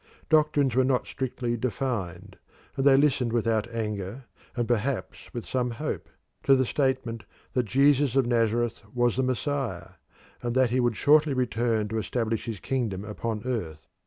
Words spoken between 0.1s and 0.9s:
Doctrines were